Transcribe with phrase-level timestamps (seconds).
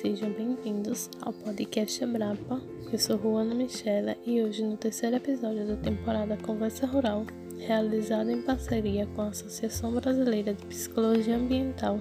[0.00, 2.62] sejam bem-vindos ao podcast Abrapa.
[2.92, 7.26] Eu sou Juana Michela e hoje, no terceiro episódio da temporada Conversa Rural,
[7.58, 12.00] realizada em parceria com a Associação Brasileira de Psicologia Ambiental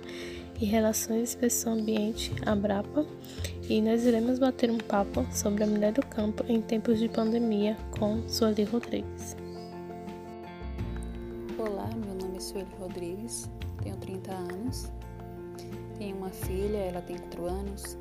[0.61, 3.03] e Relações Pessoa-Ambiente, Abrapa,
[3.67, 7.75] e nós iremos bater um papo sobre a mulher do campo em tempos de pandemia
[7.97, 9.35] com Sueli Rodrigues.
[11.57, 13.49] Olá, meu nome é Sueli Rodrigues,
[13.81, 14.91] tenho 30 anos,
[15.97, 17.97] tenho uma filha, ela tem 4 anos.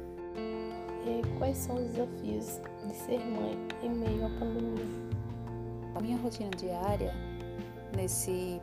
[1.06, 4.84] E quais são os desafios de ser mãe em meio à pandemia?
[5.94, 7.14] A minha rotina diária
[7.94, 8.60] nesse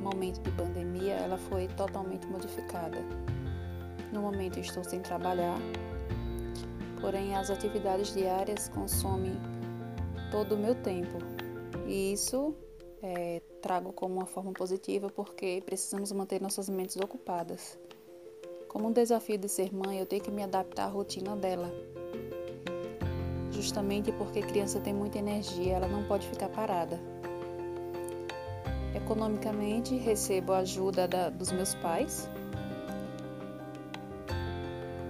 [0.00, 2.98] momento de pandemia, ela foi totalmente modificada.
[4.12, 5.58] No momento estou sem trabalhar,
[7.00, 9.34] porém as atividades diárias consomem
[10.30, 11.18] todo o meu tempo.
[11.86, 12.54] E isso
[13.02, 17.78] é, trago como uma forma positiva porque precisamos manter nossas mentes ocupadas.
[18.72, 21.70] Como um desafio de ser mãe, eu tenho que me adaptar à rotina dela.
[23.50, 26.98] Justamente porque criança tem muita energia, ela não pode ficar parada.
[28.94, 32.30] Economicamente, recebo a ajuda da, dos meus pais.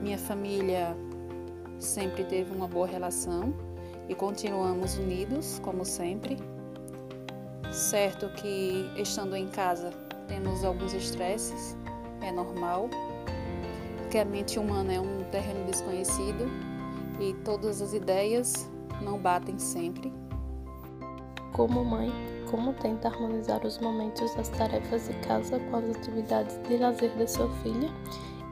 [0.03, 0.97] Minha família
[1.79, 3.55] sempre teve uma boa relação
[4.09, 6.37] e continuamos unidos, como sempre.
[7.71, 9.91] Certo que estando em casa
[10.27, 11.77] temos alguns estresses,
[12.21, 12.91] é normal
[14.13, 16.45] porque a mente humana é um terreno desconhecido
[17.19, 20.13] e todas as ideias não batem sempre.
[21.55, 22.13] Como mãe,
[22.51, 27.27] como tenta harmonizar os momentos das tarefas de casa com as atividades de lazer da
[27.27, 27.89] sua filha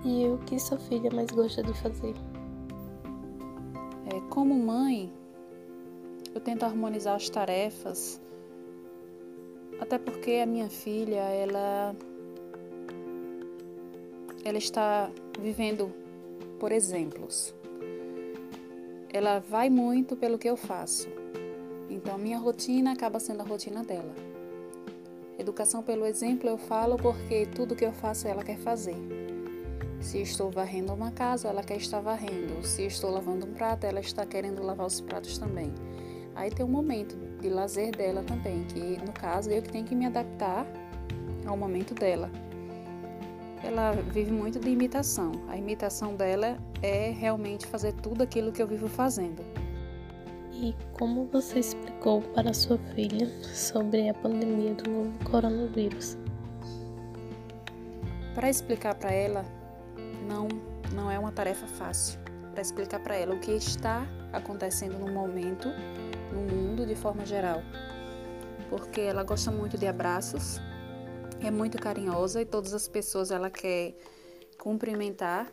[0.03, 2.15] e o que sua filha mais gosta de fazer?
[4.07, 5.13] É, como mãe,
[6.35, 8.19] eu tento harmonizar as tarefas,
[9.79, 11.95] até porque a minha filha, ela
[14.43, 15.93] ela está vivendo
[16.61, 17.55] por exemplos.
[19.13, 21.09] Ela vai muito pelo que eu faço.
[21.89, 24.15] Então, minha rotina acaba sendo a rotina dela.
[25.39, 28.95] Educação pelo exemplo eu falo porque tudo que eu faço ela quer fazer.
[29.99, 32.65] Se estou varrendo uma casa, ela quer estar varrendo.
[32.65, 35.73] Se estou lavando um prato, ela está querendo lavar os pratos também.
[36.35, 39.95] Aí tem um momento de lazer dela também, que no caso eu que tenho que
[39.95, 40.67] me adaptar
[41.47, 42.31] ao momento dela
[43.63, 45.33] ela vive muito de imitação.
[45.49, 49.45] A imitação dela é realmente fazer tudo aquilo que eu vivo fazendo.
[50.53, 56.19] E como você explicou para sua filha sobre a pandemia do novo coronavírus?
[58.35, 59.45] Para explicar para ela,
[60.29, 60.49] não,
[60.93, 62.19] não é uma tarefa fácil.
[62.53, 65.69] Para explicar para ela o que está acontecendo no momento,
[66.33, 67.63] no mundo de forma geral.
[68.69, 70.61] Porque ela gosta muito de abraços,
[71.43, 73.95] é muito carinhosa e todas as pessoas ela quer
[74.59, 75.51] cumprimentar.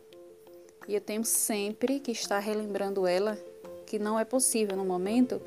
[0.88, 3.38] E eu tenho sempre que estar relembrando ela
[3.86, 5.42] que não é possível no momento,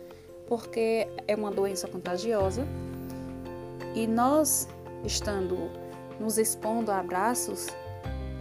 [0.46, 2.66] porque é uma doença contagiosa.
[3.94, 4.66] E nós,
[5.04, 5.70] estando
[6.18, 7.66] nos expondo a abraços,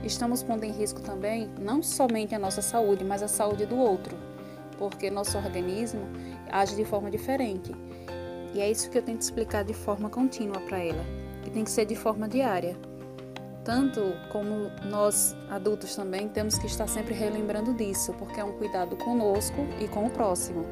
[0.03, 4.17] estamos pondo em risco também não somente a nossa saúde, mas a saúde do outro,
[4.77, 6.01] porque nosso organismo
[6.49, 7.73] age de forma diferente.
[8.53, 11.18] E é isso que eu tento explicar de forma contínua para ela
[11.49, 12.77] e tem que ser de forma diária.
[13.63, 14.01] Tanto
[14.31, 19.57] como nós adultos também temos que estar sempre relembrando disso, porque é um cuidado conosco
[19.79, 20.63] e com o próximo.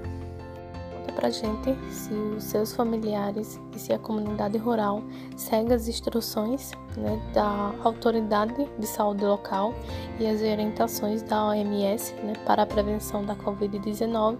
[0.95, 5.03] Conta pra gente se os seus familiares e se a comunidade rural
[5.35, 9.73] segue as instruções né, da autoridade de saúde local
[10.19, 14.37] e as orientações da OMS né, para a prevenção da Covid-19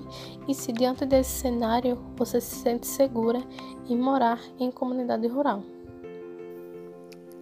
[0.47, 3.43] e se diante desse cenário você se sente segura
[3.87, 5.61] em morar em comunidade rural.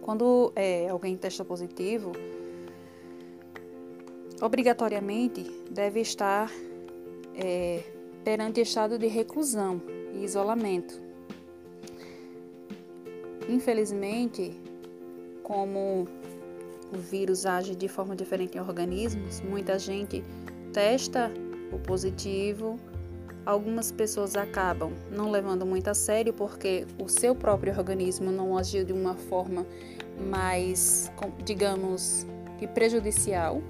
[0.06, 2.12] Quando é, alguém testa positivo,
[4.40, 6.48] obrigatoriamente deve estar
[7.34, 7.82] é,
[8.22, 9.82] perante estado de reclusão
[10.14, 11.02] e isolamento.
[13.48, 14.56] Infelizmente,
[15.42, 16.06] como
[16.94, 20.22] o vírus age de forma diferente em organismos, muita gente
[20.72, 21.32] testa
[21.72, 22.76] o positivo,
[23.46, 28.84] algumas pessoas acabam não levando muito a sério porque o seu próprio organismo não agiu
[28.84, 29.64] de uma forma
[30.28, 31.10] mais,
[31.44, 32.26] digamos,
[32.58, 33.62] que prejudicial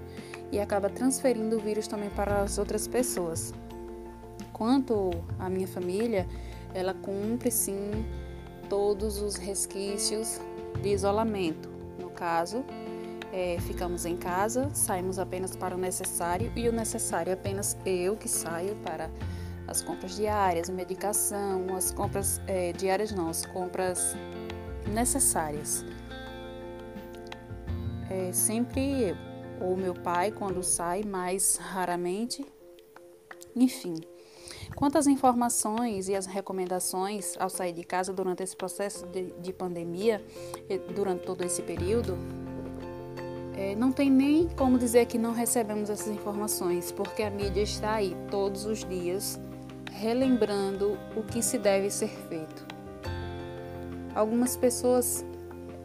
[0.50, 3.52] e acaba transferindo o vírus também para as outras pessoas.
[4.52, 6.26] Quanto à minha família,
[6.72, 7.90] ela cumpre sim
[8.69, 10.40] todos os resquícios
[10.81, 11.69] de isolamento.
[12.00, 12.64] No caso,
[13.32, 18.17] é, ficamos em casa, saímos apenas para o necessário e o necessário é apenas eu
[18.17, 19.11] que saio para
[19.67, 24.15] as compras diárias, medicação, as compras é, diárias não, as compras
[24.93, 25.85] necessárias
[28.11, 29.17] é, sempre
[29.61, 32.45] ou meu pai quando sai, mais raramente.
[33.55, 33.95] Enfim,
[34.75, 39.53] quanto às informações e as recomendações ao sair de casa durante esse processo de, de
[39.53, 40.23] pandemia,
[40.95, 42.19] durante todo esse período,
[43.55, 47.95] é, não tem nem como dizer que não recebemos essas informações, porque a mídia está
[47.95, 49.41] aí todos os dias
[49.98, 52.66] relembrando o que se deve ser feito.
[54.14, 55.25] Algumas pessoas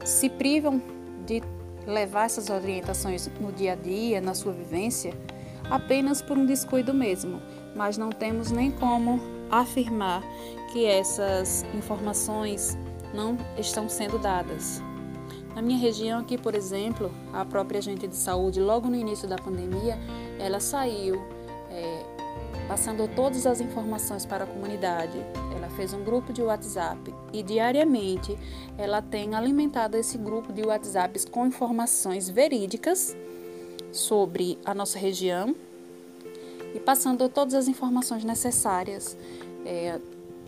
[0.04, 0.82] se privam
[1.26, 1.42] de
[1.86, 5.14] levar essas orientações no dia a dia, na sua vivência,
[5.70, 7.42] apenas por um descuido mesmo,
[7.76, 9.20] mas não temos nem como
[9.50, 10.24] afirmar
[10.72, 12.78] que essas informações
[13.14, 14.82] não estão sendo dadas.
[15.56, 19.36] Na minha região aqui, por exemplo, a própria agente de saúde, logo no início da
[19.36, 19.98] pandemia,
[20.40, 21.22] ela saiu
[21.70, 22.06] é,
[22.68, 25.18] passando todas as informações para a comunidade.
[25.56, 28.38] Ela fez um grupo de WhatsApp e diariamente
[28.78, 33.16] ela tem alimentado esse grupo de WhatsApps com informações verídicas
[33.92, 35.56] sobre a nossa região
[36.74, 39.18] e passando todas as informações necessárias.
[39.66, 40.00] É,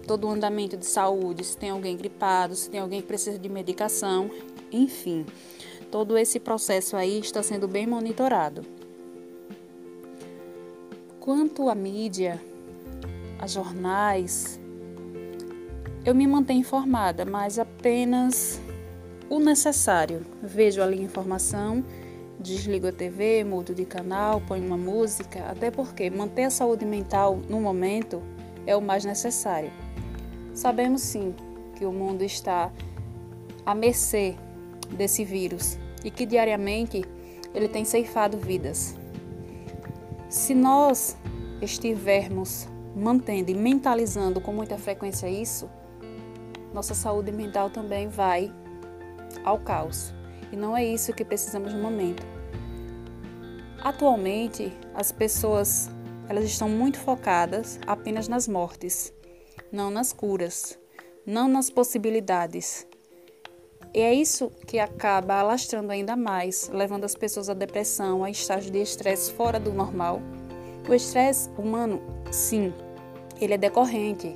[0.08, 3.48] todo o andamento de saúde, se tem alguém gripado, se tem alguém que precisa de
[3.48, 4.30] medicação,
[4.72, 5.26] enfim,
[5.90, 8.64] todo esse processo aí está sendo bem monitorado.
[11.24, 12.38] Quanto à mídia,
[13.40, 14.60] a jornais,
[16.04, 18.60] eu me mantenho informada, mas apenas
[19.30, 20.26] o necessário.
[20.42, 21.82] Vejo ali informação,
[22.38, 27.40] desligo a TV, mudo de canal, ponho uma música, até porque manter a saúde mental
[27.48, 28.22] no momento
[28.68, 29.72] é o mais necessário.
[30.54, 31.34] Sabemos sim
[31.78, 32.70] que o mundo está
[33.66, 34.36] à mercê
[34.92, 37.02] desse vírus e que diariamente
[37.56, 39.02] ele tem ceifado vidas.
[40.34, 41.16] Se nós
[41.62, 45.70] estivermos mantendo e mentalizando com muita frequência isso,
[46.74, 48.52] nossa saúde mental também vai
[49.46, 50.12] ao caos.
[50.52, 52.26] E não é isso que precisamos no momento.
[53.84, 55.92] Atualmente, as pessoas
[56.28, 59.14] elas estão muito focadas apenas nas mortes,
[59.72, 60.80] não nas curas,
[61.28, 62.88] não nas possibilidades,
[63.94, 68.72] e é isso que acaba alastrando ainda mais, levando as pessoas à depressão, a estágio
[68.72, 70.20] de estresse fora do normal.
[70.90, 72.02] O estresse humano,
[72.32, 72.74] sim,
[73.40, 74.36] ele é decorrente.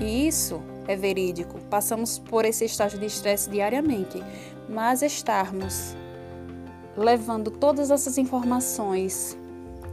[0.00, 1.60] E isso é verídico.
[1.70, 4.20] Passamos por esse estágio de estresse diariamente,
[4.68, 5.94] mas estarmos
[6.96, 9.38] levando todas essas informações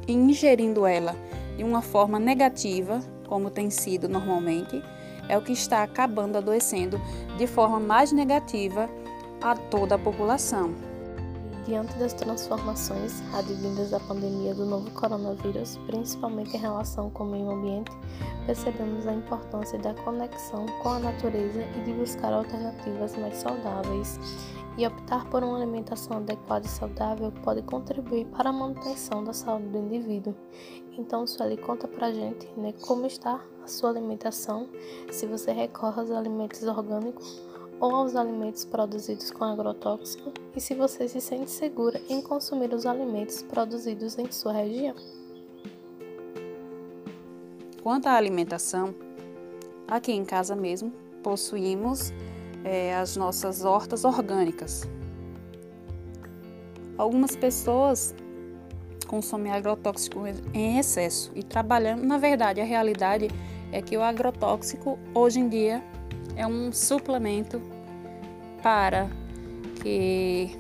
[0.08, 1.16] e ingerindo ela
[1.56, 4.82] de uma forma negativa, como tem sido normalmente,
[5.30, 7.00] é o que está acabando adoecendo
[7.38, 8.90] de forma mais negativa
[9.42, 10.76] a toda a população.
[11.66, 17.52] Diante das transformações advindas da pandemia do novo coronavírus, principalmente em relação com o meio
[17.52, 17.92] ambiente,
[18.48, 24.20] percebemos a importância da conexão com a natureza e de buscar alternativas mais saudáveis.
[24.80, 29.68] E optar por uma alimentação adequada e saudável pode contribuir para a manutenção da saúde
[29.68, 30.34] do indivíduo.
[30.98, 34.70] Então, Sueli, conta pra gente né, como está a sua alimentação,
[35.12, 37.42] se você recorre aos alimentos orgânicos
[37.78, 42.86] ou aos alimentos produzidos com agrotóxico e se você se sente segura em consumir os
[42.86, 44.96] alimentos produzidos em sua região.
[47.84, 48.96] Quanto à alimentação,
[49.86, 52.14] aqui em casa mesmo possuímos
[52.64, 54.88] é, as nossas hortas orgânicas.
[56.98, 58.14] Algumas pessoas
[59.08, 60.22] consomem agrotóxico
[60.54, 63.30] em excesso e trabalhando, na verdade, a realidade
[63.72, 65.84] é que o agrotóxico hoje em dia
[66.36, 67.62] é um suplemento
[68.62, 69.10] para
[69.82, 70.60] que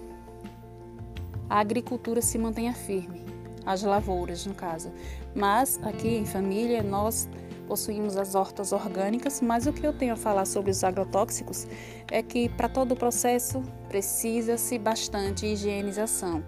[1.49, 3.23] a agricultura se mantenha firme,
[3.65, 4.91] as lavouras, no caso.
[5.35, 7.27] Mas aqui em família nós
[7.69, 11.67] possuímos as hortas orgânicas, mas o que eu tenho a falar sobre os agrotóxicos
[12.11, 16.43] é que para todo o processo precisa-se bastante higienização,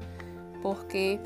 [0.63, 1.19] porque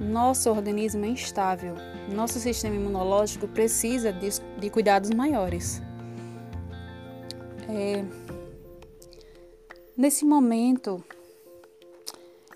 [0.00, 1.74] nosso organismo é instável,
[2.10, 5.82] nosso sistema imunológico precisa de, de cuidados maiores.
[7.68, 8.02] É,
[9.94, 11.04] nesse momento,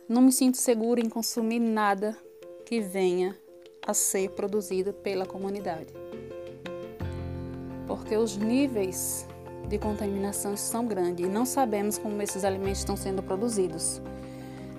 [0.09, 2.17] não me sinto segura em consumir nada
[2.65, 3.37] que venha
[3.87, 6.08] a ser produzido pela comunidade.
[7.89, 9.27] Porque os níveis
[9.67, 14.01] de contaminação são grandes e não sabemos como esses alimentos estão sendo produzidos.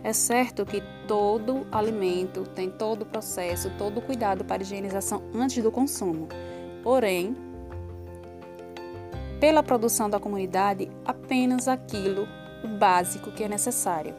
[0.03, 5.61] É certo que todo alimento tem todo o processo, todo o cuidado para higienização antes
[5.61, 6.29] do consumo.
[6.81, 7.35] Porém,
[9.39, 12.27] pela produção da comunidade apenas aquilo
[12.63, 14.13] o básico que é necessário.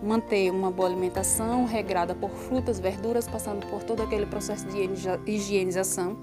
[0.00, 4.78] Manter uma boa alimentação regrada por frutas, verduras, passando por todo aquele processo de
[5.26, 6.16] higienização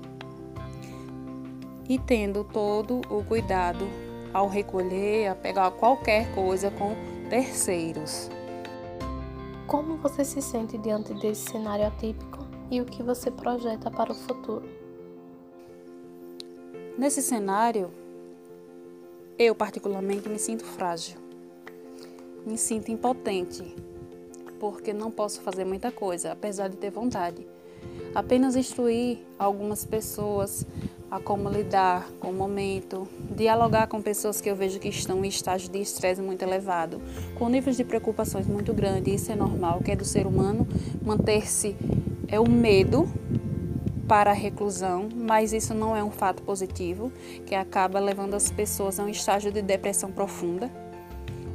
[1.88, 3.88] e tendo todo o cuidado
[4.34, 6.94] ao recolher, a pegar qualquer coisa com
[7.30, 8.30] terceiros.
[9.68, 14.16] Como você se sente diante desse cenário atípico e o que você projeta para o
[14.16, 14.68] futuro?
[16.98, 17.92] Nesse cenário,
[19.38, 21.18] eu particularmente me sinto frágil,
[22.46, 23.76] me sinto impotente,
[24.60, 27.46] porque não posso fazer muita coisa, apesar de ter vontade.
[28.14, 30.66] Apenas instruir algumas pessoas
[31.10, 35.28] a como lidar com o momento, dialogar com pessoas que eu vejo que estão em
[35.28, 37.02] estágio de estresse muito elevado,
[37.36, 40.68] com níveis de preocupações muito grandes, isso é normal, que é do ser humano
[41.04, 41.76] manter-se
[42.28, 43.08] é o medo
[44.08, 47.12] para a reclusão, mas isso não é um fato positivo,
[47.46, 50.70] que acaba levando as pessoas a um estágio de depressão profunda.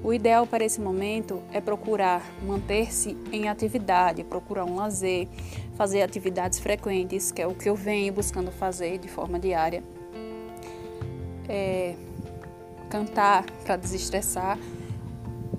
[0.02, 5.28] O ideal para esse momento é procurar manter-se em atividade, procurar um lazer,
[5.76, 9.82] fazer atividades frequentes, que é o que eu venho buscando fazer de forma diária.
[11.48, 11.94] É,
[12.88, 14.58] cantar para desestressar,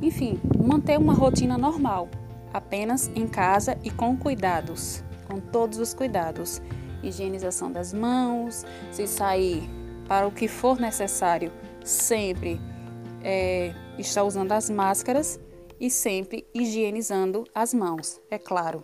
[0.02, 2.10] enfim, manter uma rotina normal,
[2.54, 6.62] apenas em casa e com cuidados, com todos os cuidados
[7.04, 9.70] higienização das mãos, se sair
[10.08, 11.52] para o que for necessário,
[11.84, 12.60] sempre
[13.24, 15.40] é, estar usando as máscaras
[15.80, 18.84] e sempre higienizando as mãos, é claro.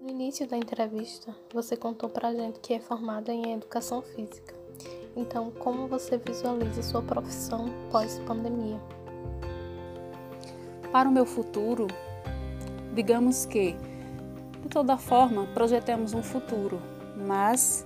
[0.00, 4.54] No início da entrevista, você contou para a gente que é formada em educação física.
[5.16, 8.80] Então, como você visualiza sua profissão pós-pandemia?
[10.92, 11.88] Para o meu futuro,
[12.94, 13.74] digamos que,
[14.62, 16.80] de toda forma, projetemos um futuro
[17.18, 17.84] mas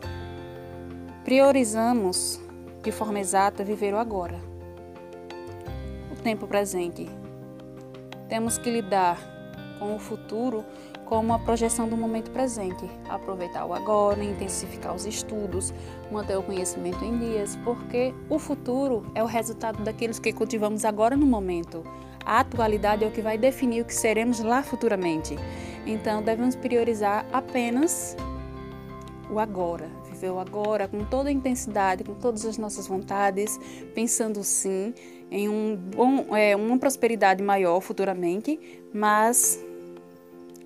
[1.25, 2.41] priorizamos
[2.83, 4.39] de forma exata viver o agora,
[6.23, 7.09] tempo presente.
[8.29, 9.19] Temos que lidar
[9.79, 10.65] com o futuro
[11.05, 15.75] como uma projeção do momento presente, aproveitar o agora, intensificar os estudos,
[16.11, 21.15] manter o conhecimento em dias, porque o futuro é o resultado daqueles que cultivamos agora
[21.15, 21.85] no momento.
[22.25, 25.37] A atualidade é o que vai definir o que seremos lá futuramente.
[25.85, 28.17] Então, devemos priorizar apenas
[29.29, 33.59] o agora, viver o agora com toda a intensidade, com todas as nossas vontades,
[33.95, 34.95] pensando sim
[35.33, 38.61] em um bom, é, uma prosperidade maior futuramente,
[38.93, 39.59] mas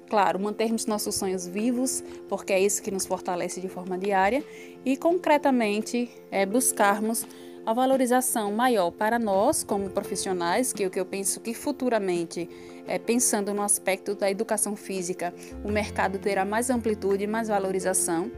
[0.09, 4.45] claro, mantermos nossos sonhos vivos, porque é isso que nos fortalece de forma diária,
[4.85, 7.27] e concretamente é, buscarmos
[7.65, 12.49] a valorização maior para nós como profissionais, que é o que eu penso que futuramente,
[12.87, 18.31] é, pensando no aspecto da educação física, o mercado terá mais amplitude e mais valorização.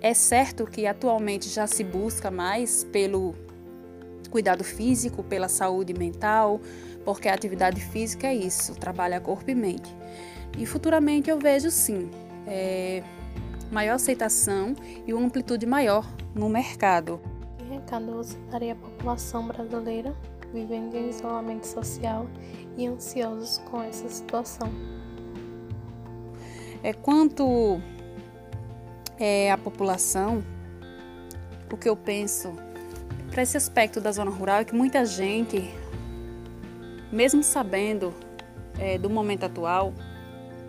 [0.00, 3.34] É certo que atualmente já se busca mais pelo
[4.30, 6.60] cuidado físico, pela saúde mental,
[7.04, 9.94] porque a atividade física é isso, trabalha corpo e mente.
[10.58, 12.10] E futuramente eu vejo sim
[12.46, 13.02] é,
[13.70, 14.74] maior aceitação
[15.06, 17.20] e uma amplitude maior no mercado
[17.70, 20.14] recado você daria à população brasileira
[20.52, 22.26] vivendo em isolamento social
[22.76, 24.68] e ansiosos com essa situação?
[26.82, 27.80] É, quanto
[29.18, 30.42] é, a população,
[31.72, 32.52] o que eu penso
[33.30, 35.72] para esse aspecto da zona rural é que muita gente,
[37.12, 38.12] mesmo sabendo
[38.78, 39.94] é, do momento atual,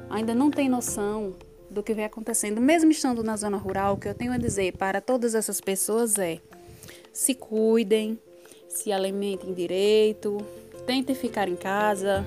[0.09, 1.33] ainda não tem noção
[1.69, 2.61] do que vem acontecendo.
[2.61, 6.19] Mesmo estando na zona rural, o que eu tenho a dizer para todas essas pessoas
[6.19, 6.39] é
[7.11, 8.19] se cuidem,
[8.69, 10.37] se alimentem direito,
[10.85, 12.25] tentem ficar em casa.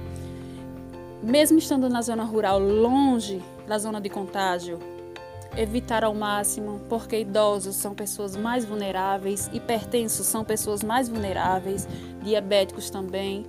[1.23, 4.79] Mesmo estando na zona rural, longe da zona de contágio,
[5.57, 11.87] evitar ao máximo, porque idosos são pessoas mais vulneráveis, hipertensos são pessoas mais vulneráveis,
[12.23, 13.47] diabéticos também.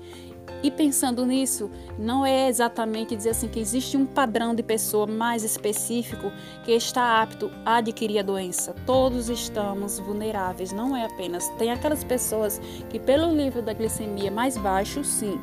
[0.62, 5.43] E pensando nisso, não é exatamente dizer assim que existe um padrão de pessoa mais
[5.43, 6.31] específico
[6.63, 8.74] que está apto a adquirir a doença.
[8.85, 11.47] Todos estamos vulneráveis, não é apenas.
[11.57, 12.59] Tem aquelas pessoas
[12.89, 15.39] que, pelo nível da glicemia mais baixo, sim,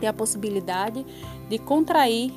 [0.00, 1.04] tem a possibilidade
[1.48, 2.32] de contrair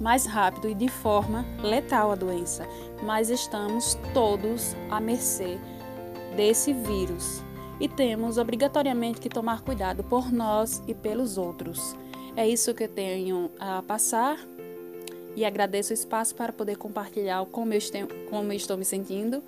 [0.00, 2.66] mais rápido e de forma letal a doença,
[3.02, 5.58] mas estamos todos à mercê
[6.36, 7.42] desse vírus
[7.80, 11.96] e temos obrigatoriamente que tomar cuidado por nós e pelos outros.
[12.36, 14.38] É isso que eu tenho a passar
[15.36, 19.42] e agradeço o espaço para poder compartilhar como eu estou, como eu estou me sentindo.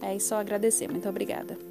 [0.00, 0.88] É só agradecer.
[0.88, 1.65] Muito obrigada.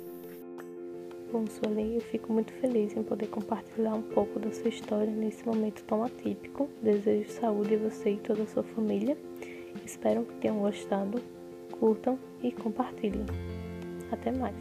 [1.45, 5.83] Sueli, eu fico muito feliz em poder compartilhar um pouco da sua história nesse momento
[5.83, 6.69] tão atípico.
[6.81, 9.17] Desejo saúde a você e toda a sua família.
[9.85, 11.21] Espero que tenham gostado,
[11.77, 13.25] curtam e compartilhem.
[14.11, 14.55] Até mais.